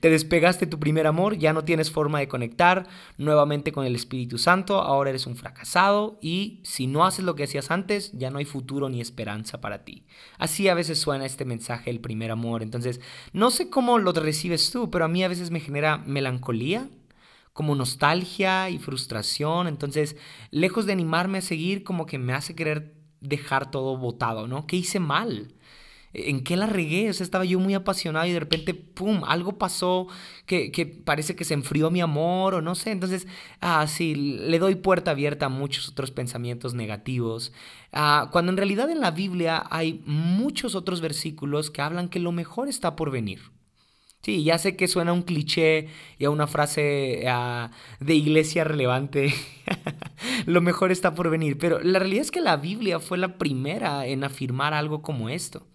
[0.00, 2.86] Te despegaste tu primer amor, ya no tienes forma de conectar
[3.18, 7.44] nuevamente con el Espíritu Santo, ahora eres un fracasado y si no haces lo que
[7.44, 10.06] hacías antes, ya no hay futuro ni esperanza para ti.
[10.38, 12.62] Así a veces suena este mensaje del primer amor.
[12.62, 13.00] Entonces,
[13.32, 16.88] no sé cómo lo recibes tú, pero a mí a veces me genera melancolía
[17.52, 19.68] como nostalgia y frustración.
[19.68, 20.16] Entonces,
[20.50, 24.66] lejos de animarme a seguir, como que me hace querer dejar todo botado, ¿no?
[24.66, 25.54] ¿Qué hice mal?
[26.14, 27.10] ¿En qué la regué?
[27.10, 30.06] O sea, estaba yo muy apasionado y de repente, ¡pum!, algo pasó
[30.46, 30.70] que,
[31.04, 32.92] parece que se enfrió mi amor o no sé.
[32.92, 33.26] Entonces,
[33.60, 37.52] ah, sí, le doy puerta abierta a muchos otros pensamientos negativos.
[37.92, 42.32] Ah, cuando en realidad en la Biblia hay muchos otros versículos que hablan que lo
[42.32, 43.40] mejor está por venir.
[44.24, 49.34] Sí, ya sé que suena un cliché y a una frase ah, de iglesia relevante.
[50.46, 54.06] Lo mejor está por venir, pero la realidad es que la Biblia fue la primera
[54.06, 55.66] en afirmar algo como esto.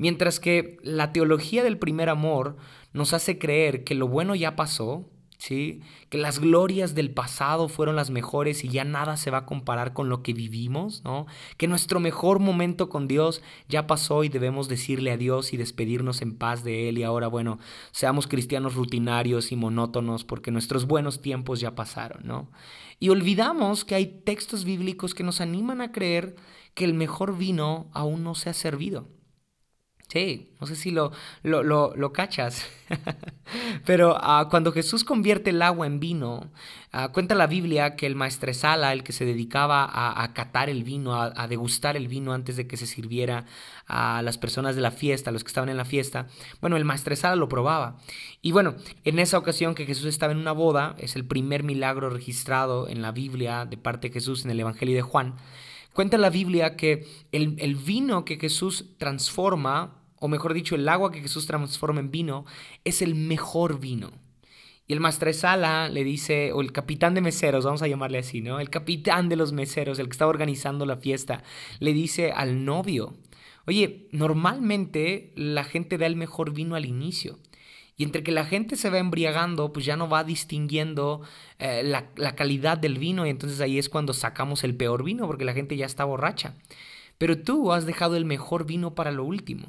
[0.00, 2.56] Mientras que la teología del primer amor
[2.94, 5.82] nos hace creer que lo bueno ya pasó, ¿sí?
[6.08, 9.92] Que las glorias del pasado fueron las mejores y ya nada se va a comparar
[9.92, 11.26] con lo que vivimos, ¿no?
[11.58, 16.34] Que nuestro mejor momento con Dios ya pasó y debemos decirle adiós y despedirnos en
[16.34, 17.58] paz de Él y ahora, bueno,
[17.90, 22.50] seamos cristianos rutinarios y monótonos porque nuestros buenos tiempos ya pasaron, ¿no?
[22.98, 26.36] Y olvidamos que hay textos bíblicos que nos animan a creer
[26.72, 29.19] que el mejor vino aún no se ha servido.
[30.12, 31.12] Sí, no sé si lo,
[31.44, 32.66] lo, lo, cachas.
[33.86, 36.50] Pero ah, cuando Jesús convierte el agua en vino,
[36.90, 41.14] ah, cuenta la Biblia que el maestresala, el que se dedicaba a, catar el vino,
[41.14, 43.44] a, degustar el vino antes de que se sirviera
[43.86, 46.26] a las personas de la fiesta, a los que estaban en la fiesta,
[46.60, 47.98] bueno, el maestresala lo probaba.
[48.42, 52.10] Y bueno, en esa ocasión que Jesús estaba en una boda, es el primer milagro
[52.10, 55.36] registrado en la Biblia de parte de Jesús en el Evangelio de Juan.
[55.92, 61.10] Cuenta la Biblia que el, el vino que Jesús transforma o mejor dicho, el agua
[61.10, 62.44] que Jesús transforma en vino,
[62.84, 64.12] es el mejor vino.
[64.86, 68.60] Y el maestresala le dice, o el capitán de meseros, vamos a llamarle así, ¿no?
[68.60, 71.42] El capitán de los meseros, el que está organizando la fiesta,
[71.78, 73.14] le dice al novio,
[73.66, 77.38] oye, normalmente la gente da el mejor vino al inicio.
[77.96, 81.22] Y entre que la gente se va embriagando, pues ya no va distinguiendo
[81.58, 85.26] eh, la, la calidad del vino y entonces ahí es cuando sacamos el peor vino
[85.26, 86.56] porque la gente ya está borracha.
[87.16, 89.68] Pero tú has dejado el mejor vino para lo último.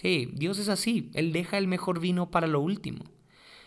[0.00, 3.04] Sí, Dios es así, Él deja el mejor vino para lo último.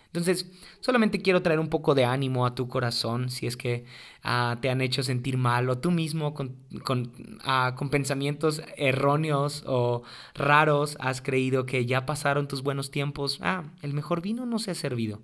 [0.07, 3.85] Entonces, solamente quiero traer un poco de ánimo a tu corazón si es que
[4.23, 6.55] ah, te han hecho sentir mal o tú mismo con,
[7.43, 13.39] ah, con, pensamientos erróneos o raros has creído que ya pasaron tus buenos tiempos.
[13.41, 15.21] Ah, el mejor vino no se ha servido.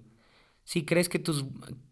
[0.64, 1.46] Si crees que tus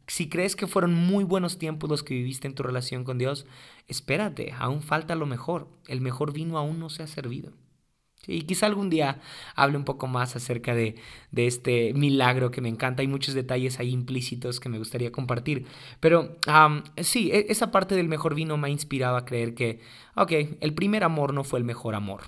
[0.08, 3.46] si crees que fueron muy buenos tiempos los que viviste en tu relación con Dios,
[3.88, 5.68] espérate, aún falta lo mejor.
[5.88, 7.52] El mejor vino aún no se ha servido.
[8.28, 9.20] Y quizá algún día
[9.56, 10.96] hable un poco más acerca de,
[11.34, 13.02] este milagro que me encanta.
[13.02, 15.66] Hay muchos detalles ahí implícitos que me gustaría compartir.
[16.02, 16.38] Pero
[16.98, 19.80] sí, e, esa parte del mejor vino me ha inspirado a creer que,
[20.16, 22.22] ok, el primer amor no fue el mejor amor.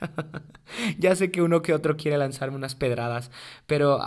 [0.98, 3.30] ya sé que uno que otro quiere lanzarme unas pedradas,
[3.66, 3.98] pero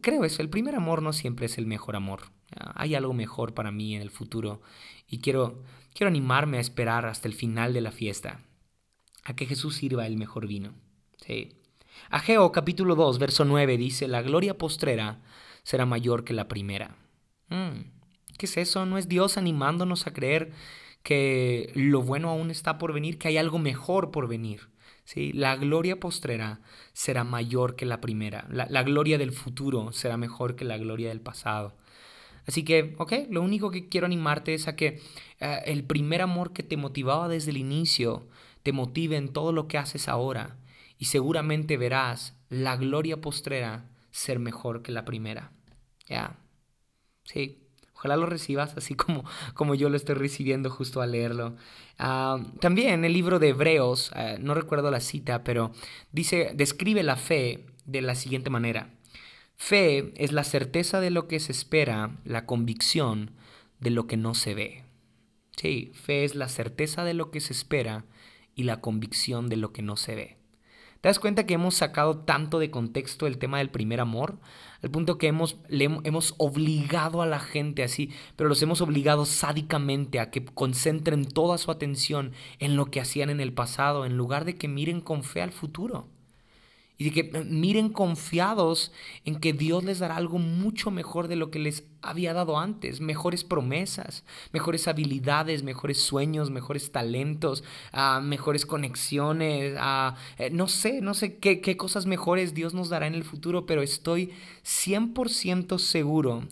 [0.00, 2.22] creo eso, el primer amor no siempre es el mejor amor.
[2.74, 4.60] hay algo mejor para mí en el futuro
[5.08, 5.62] y quiero,
[5.94, 8.40] quiero animarme a esperar hasta el final de la fiesta
[9.30, 10.74] a que Jesús sirva el mejor vino.
[11.24, 11.52] Sí.
[12.10, 15.20] Ageo capítulo 2, verso 9 dice, la gloria postrera
[15.62, 16.96] será mayor que la primera.
[17.48, 17.82] Mm,
[18.36, 18.86] ¿Qué es eso?
[18.86, 20.52] ¿No es Dios animándonos a creer
[21.02, 24.68] que lo bueno aún está por venir, que hay algo mejor por venir?
[25.04, 25.32] ¿Sí?
[25.32, 26.60] La gloria postrera
[26.92, 28.46] será mayor que la primera.
[28.50, 31.76] La, gloria del futuro será mejor que la gloria del pasado.
[32.46, 35.00] Así que, ok, lo único que quiero animarte es a que
[35.40, 38.26] eh, el primer amor que te motivaba desde el inicio
[38.62, 40.56] te motive en todo lo que haces ahora
[40.98, 45.52] y seguramente verás la gloria postrera ser mejor que la primera.
[46.06, 46.36] Ya.
[47.24, 47.66] Sí.
[47.94, 51.56] Ojalá lo recibas así como, como yo lo estoy recibiendo justo al leerlo.
[51.98, 55.72] Ah, también el libro de Hebreos, ah, no recuerdo la cita, pero
[56.10, 58.90] dice, describe la fe de la siguiente manera.
[59.56, 63.32] Fe es la certeza de lo que se espera, la convicción
[63.80, 64.84] de lo que no se ve.
[65.56, 68.06] Sí, fe es la certeza de lo que se espera,
[68.54, 70.36] y la convicción de lo que no se ve.
[71.00, 74.38] ¿Te das cuenta que hemos sacado tanto de contexto el tema del primer amor?
[74.82, 80.20] Al punto que hemos, hemos obligado a la gente así, pero los hemos obligado sádicamente
[80.20, 84.44] a que concentren toda su atención en lo que hacían en el pasado, en lugar
[84.44, 86.06] de que miren con fe al futuro
[87.00, 88.92] y que eh, miren confiados
[89.24, 93.00] en que Dios les dará algo mucho mejor de lo que les había dado antes,
[93.00, 101.00] mejores promesas, mejores habilidades, mejores sueños, mejores talentos, ah, mejores conexiones, ah, eh, no sé,
[101.00, 104.32] no sé qué, qué cosas mejores Dios nos dará en el futuro, pero estoy
[104.62, 106.42] 100% seguro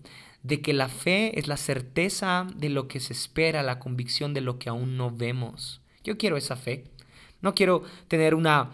[0.42, 4.40] de que la fe es la certeza de lo que se espera, la convicción de
[4.40, 5.82] lo que aún no vemos.
[6.04, 6.84] Yo quiero esa fe.
[7.42, 8.70] No quiero tener una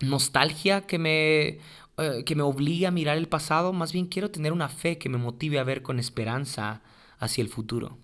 [0.00, 1.58] nostalgia que me,
[1.98, 5.08] eh, que me obligue a mirar el pasado, más bien quiero tener una fe que
[5.08, 6.82] me motive a ver con esperanza
[7.18, 7.98] hacia el futuro.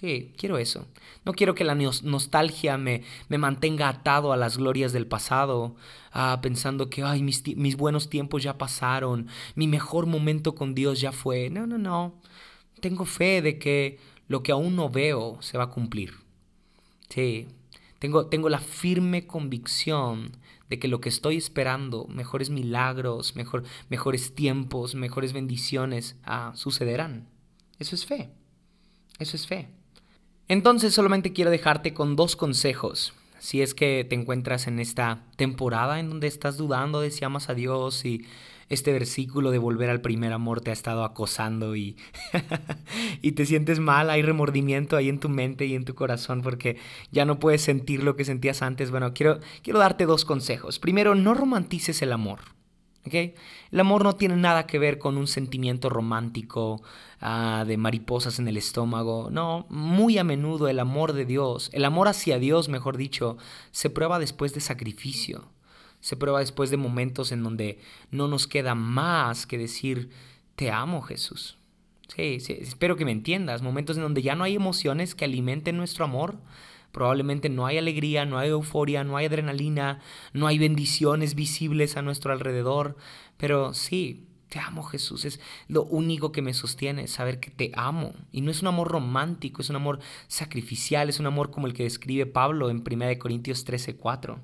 [0.00, 0.86] Sí, quiero eso.
[1.24, 5.74] No quiero que la nostalgia me, me mantenga atado a las glorias del pasado,
[6.12, 11.00] ah, pensando que Ay, mis, mis buenos tiempos ya pasaron, mi mejor momento con Dios
[11.00, 11.50] ya fue.
[11.50, 12.14] No, no, no.
[12.80, 16.14] Tengo fe de que lo que aún no veo se va a cumplir.
[17.08, 17.48] Sí,
[17.98, 20.30] tengo, tengo la firme convicción
[20.68, 27.28] de que lo que estoy esperando, mejores milagros, mejor, mejores tiempos, mejores bendiciones, ah, sucederán.
[27.78, 28.30] Eso es fe.
[29.18, 29.68] Eso es fe.
[30.48, 33.12] Entonces solamente quiero dejarte con dos consejos.
[33.38, 37.48] Si es que te encuentras en esta temporada en donde estás dudando de si amas
[37.48, 38.26] a Dios y
[38.68, 41.96] este versículo de volver al primer amor te ha estado acosando y,
[43.22, 46.76] y te sientes mal, hay remordimiento ahí en tu mente y en tu corazón porque
[47.10, 48.90] ya no puedes sentir lo que sentías antes.
[48.90, 50.78] Bueno, quiero, quiero darte dos consejos.
[50.78, 52.40] Primero, no romantices el amor.
[53.12, 56.82] El amor no tiene nada que ver con un sentimiento romántico
[57.20, 59.30] ah, de mariposas en el estómago.
[59.30, 63.38] No, muy a menudo el amor de Dios, el amor hacia Dios, mejor dicho,
[63.70, 65.48] se prueba después de sacrificio.
[66.00, 67.78] Se prueba después de momentos en donde
[68.10, 70.10] no nos queda más que decir,
[70.56, 71.58] te amo Jesús.
[72.14, 73.62] Sí, sí, espero que me entiendas.
[73.62, 76.38] Momentos en donde ya no hay emociones que alimenten nuestro amor,
[76.92, 80.00] Probablemente no hay alegría, no hay euforia, no hay adrenalina,
[80.32, 82.96] no hay bendiciones visibles a nuestro alrededor,
[83.36, 88.14] pero sí, te amo Jesús, es lo único que me sostiene, saber que te amo.
[88.32, 91.74] Y no es un amor romántico, es un amor sacrificial, es un amor como el
[91.74, 94.38] que describe Pablo en 1 Corintios 13:4.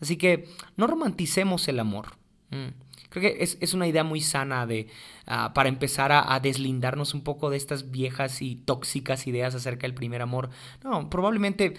[0.00, 2.16] Así que no romanticemos el amor.
[2.50, 2.68] Mm.
[3.10, 4.86] Creo que es, una idea muy sana de,
[5.30, 9.94] ah, para empezar a, deslindarnos un poco de estas viejas y tóxicas ideas acerca del
[9.94, 10.50] primer amor.
[10.82, 11.74] No, probablemente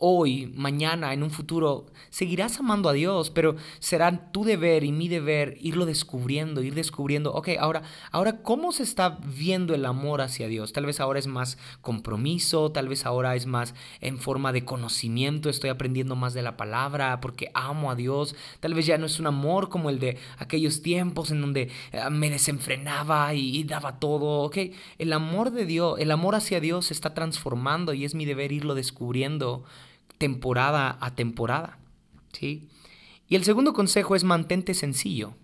[0.00, 5.08] hoy, mañana, en un futuro, seguirás amando a Dios, pero será tu deber y mi
[5.08, 10.46] deber irlo descubriendo, ir descubriendo, ok, ahora, ahora, ¿cómo se está viendo el amor hacia
[10.46, 10.72] Dios?
[10.72, 15.50] Tal vez ahora es más compromiso, tal vez ahora es más en forma de conocimiento,
[15.50, 19.18] estoy aprendiendo más de la palabra porque amo a Dios, tal vez ya no es
[19.18, 22.67] un amor como el de aquellos tiempos en donde eh, me desenfrenaba
[23.34, 24.58] y, y daba todo, ok,
[24.98, 28.52] el amor de Dios, el amor hacia Dios se está transformando y es mi deber
[28.52, 29.64] irlo descubriendo
[30.18, 31.78] temporada a temporada.
[32.32, 32.68] ¿sí?
[33.28, 35.34] Y el segundo consejo es mantente sencillo.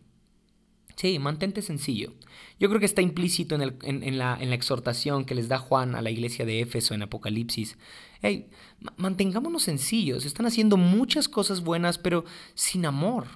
[0.96, 2.12] Sí, mantente sencillo.
[2.60, 6.46] Yo creo que está implícito en, la, exhortación que les da Juan a la iglesia
[6.46, 7.76] de Éfeso en Apocalipsis.
[8.22, 8.48] Hey,
[8.96, 10.24] mantengámonos sencillos.
[10.24, 13.26] Están haciendo muchas cosas buenas, pero sin amor.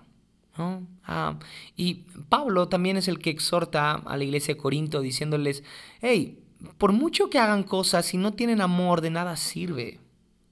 [1.04, 1.38] Ah,
[1.76, 5.62] y Pablo también es el que exhorta a la iglesia de Corinto diciéndoles,
[6.00, 6.38] hey,
[6.76, 10.00] por mucho que hagan cosas, si no tienen amor, de nada sirve.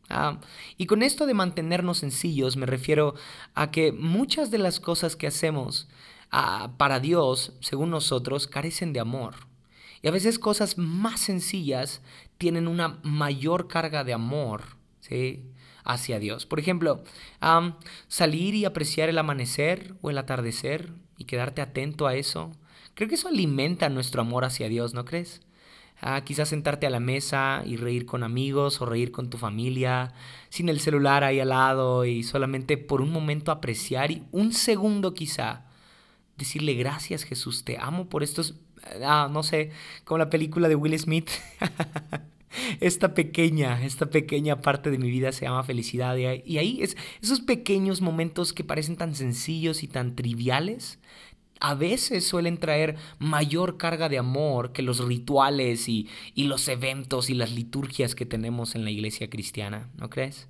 [0.09, 0.41] Ah,
[0.77, 3.15] y con esto de mantenernos sencillos me refiero
[3.55, 5.89] a que muchas de las cosas que hacemos
[6.31, 9.35] ah, para Dios, según nosotros, carecen de amor.
[10.03, 12.03] Y a veces cosas más sencillas
[12.39, 14.77] tienen una mayor carga de amor
[15.09, 15.45] ¿sí?
[15.87, 16.47] Hacia Dios.
[16.47, 17.03] Por ejemplo,
[18.09, 22.53] salir y apreciar el amanecer o el atardecer y quedarte atento a eso.
[22.95, 25.43] Creo que eso alimenta nuestro amor hacia Dios, ¿no crees?
[26.01, 30.13] Ah, quizás sentarte a la mesa y reír con amigos o reír con tu familia,
[30.51, 35.15] sin el celular ahí al lado y solamente por un momento apreciar y un segundo
[35.15, 35.65] quizá
[36.37, 38.57] decirle gracias Jesús, te amo por estos,
[39.03, 39.71] ah, no sé,
[40.05, 41.31] como la película de Will Smith.
[42.81, 47.41] esta pequeña, esta pequeña parte de mi vida se llama felicidad y ahí es esos
[47.41, 50.99] pequeños momentos que parecen tan sencillos y tan triviales
[51.61, 57.35] a veces suelen traer mayor carga de amor que los rituales y, los eventos y
[57.35, 60.49] las liturgias que tenemos en la iglesia cristiana, ¿no crees?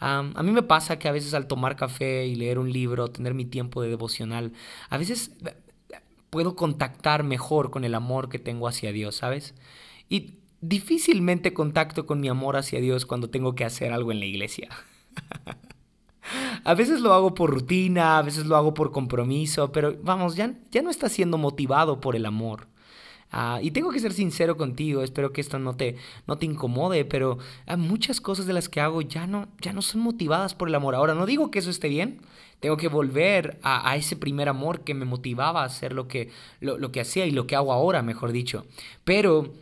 [0.00, 3.34] a mí me pasa que a veces al tomar café y leer un libro, tener
[3.34, 4.52] mi tiempo de devocional,
[4.90, 5.56] a veces eh,
[6.30, 9.56] puedo contactar mejor con el amor que tengo hacia Dios, ¿sabes?
[10.08, 14.26] Y difícilmente contacto con mi amor hacia Dios cuando tengo que hacer algo en la
[14.26, 14.68] iglesia.
[16.64, 20.52] A veces lo hago por rutina, a veces lo hago por compromiso, pero vamos, ya,
[20.70, 22.66] ya no estás siendo motivado por el amor.
[23.30, 27.04] Ah, y tengo que ser sincero contigo, espero que esto no te, no te incomode,
[27.04, 30.68] pero hay muchas cosas de las que hago ya no, ya no son motivadas por
[30.68, 30.94] el amor.
[30.94, 32.20] Ahora, no digo que eso esté bien,
[32.60, 36.90] tengo que volver a, ese primer amor que me motivaba a hacer lo que, lo
[36.90, 38.66] que hacía y lo que hago ahora, mejor dicho.
[39.04, 39.52] Pero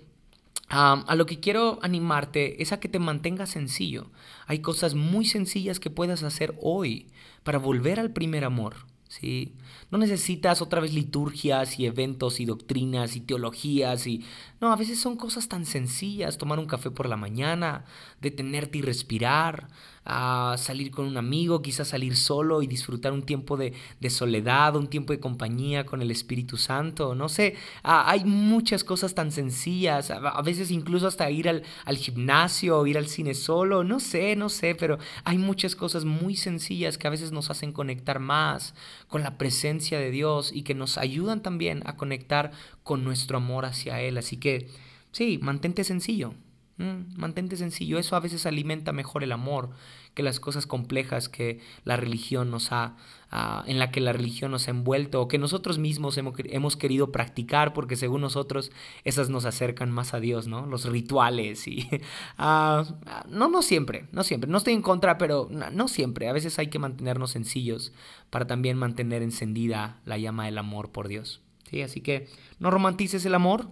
[0.68, 4.10] a lo que quiero animarte es a que te mantengas sencillo.
[4.46, 7.06] Hay cosas muy sencillas que puedas hacer hoy
[7.44, 8.86] para volver al primer amor.
[9.08, 9.54] ¿sí?
[9.90, 14.24] No necesitas otra vez liturgias y eventos y doctrinas y teologías y...
[14.60, 16.38] No, a veces son cosas tan sencillas.
[16.38, 17.84] Tomar un café por la mañana,
[18.20, 19.68] detenerte y respirar,
[20.06, 23.74] a salir con un amigo, quizás salir solo y disfrutar un tiempo de,
[24.08, 29.32] soledad, un tiempo de compañía con el Espíritu Santo, no sé, hay muchas cosas tan
[29.32, 34.36] sencillas, a, veces incluso hasta ir al, al gimnasio ir al cine solo, no sé,
[34.36, 38.74] no sé, pero hay muchas cosas muy sencillas que a veces nos hacen conectar más
[39.08, 42.52] con la presencia de Dios y que nos ayudan también a conectar
[42.82, 44.18] con nuestro amor hacia Él.
[44.18, 44.68] Así que
[45.12, 46.34] sí, mantente sencillo,
[46.78, 49.70] Mm, mantente sencillo, eso a veces alimenta mejor el amor
[50.12, 52.96] que las cosas complejas que la religión nos ha,
[53.30, 56.76] ah, en la que la religión nos ha envuelto o que nosotros mismos hemos, hemos,
[56.76, 58.72] querido practicar porque según nosotros
[59.04, 60.66] esas nos acercan más a Dios, ¿no?
[60.66, 61.88] Los rituales y...
[62.38, 62.84] Ah,
[63.28, 66.68] no, no siempre, no siempre, no estoy en contra, pero no, siempre, a veces hay
[66.68, 67.92] que mantenernos sencillos
[68.30, 71.40] para también mantener encendida la llama del amor por Dios.
[71.70, 71.82] ¿sí?
[71.82, 73.68] Así que no romantices el amor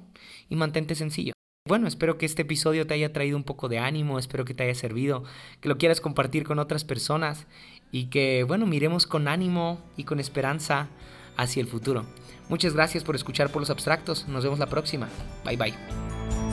[0.49, 1.34] y mantente sencillo.
[1.67, 4.65] Bueno, espero que este episodio te haya traído un poco de ánimo, espero que te
[4.65, 5.25] haya servido,
[5.63, 7.47] que lo quieras compartir con otras personas
[7.91, 10.89] y que, bueno, miremos con ánimo y con esperanza
[11.39, 12.05] hacia el futuro.
[12.51, 15.09] Muchas gracias por escuchar por los abstractos, nos vemos la próxima.
[15.43, 16.44] Bye bye.